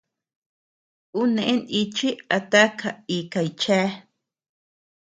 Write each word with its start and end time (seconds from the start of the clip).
Ú 1.19 1.21
neʼë 1.35 1.55
nichi 1.69 2.09
a 2.35 2.37
taka 2.51 2.89
ikay 3.17 3.49
chea. 3.61 3.87